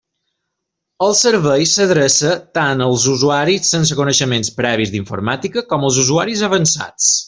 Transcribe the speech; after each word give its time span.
El 1.07 1.11
servei 1.19 1.67
s'adreça 1.73 2.33
tant 2.59 2.83
als 2.87 3.07
usuaris 3.13 3.71
sense 3.77 4.01
coneixements 4.03 4.53
previs 4.59 4.97
d'informàtica, 4.97 5.69
com 5.75 5.91
als 5.93 6.05
usuaris 6.07 6.47
avançats. 6.53 7.17